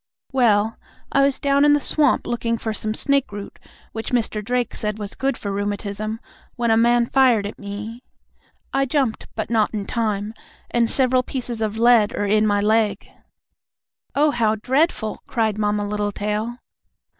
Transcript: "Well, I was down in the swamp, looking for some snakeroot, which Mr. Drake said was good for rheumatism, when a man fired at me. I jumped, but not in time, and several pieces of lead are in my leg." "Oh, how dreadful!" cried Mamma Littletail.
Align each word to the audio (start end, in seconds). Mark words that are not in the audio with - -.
"Well, 0.31 0.79
I 1.11 1.21
was 1.21 1.39
down 1.39 1.63
in 1.63 1.73
the 1.73 1.79
swamp, 1.79 2.25
looking 2.25 2.57
for 2.57 2.73
some 2.73 2.95
snakeroot, 2.95 3.59
which 3.91 4.09
Mr. 4.09 4.43
Drake 4.43 4.73
said 4.73 4.97
was 4.97 5.13
good 5.13 5.37
for 5.37 5.51
rheumatism, 5.51 6.19
when 6.55 6.71
a 6.71 6.75
man 6.75 7.05
fired 7.05 7.45
at 7.45 7.59
me. 7.59 8.01
I 8.73 8.85
jumped, 8.85 9.27
but 9.35 9.51
not 9.51 9.75
in 9.75 9.85
time, 9.85 10.33
and 10.71 10.89
several 10.89 11.21
pieces 11.21 11.61
of 11.61 11.77
lead 11.77 12.15
are 12.15 12.25
in 12.25 12.47
my 12.47 12.61
leg." 12.61 13.11
"Oh, 14.15 14.31
how 14.31 14.55
dreadful!" 14.55 15.21
cried 15.27 15.59
Mamma 15.59 15.85
Littletail. 15.87 16.57